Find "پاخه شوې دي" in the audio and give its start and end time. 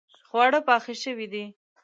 0.67-1.45